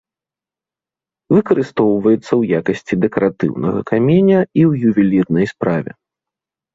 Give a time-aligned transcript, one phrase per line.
[1.35, 5.91] Выкарыстоўваецца ў якасці дэкаратыўнага каменя і ў ювелірнай справе.